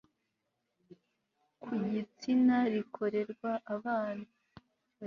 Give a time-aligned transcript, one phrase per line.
[1.61, 4.27] ku gitsina rikorerwa abana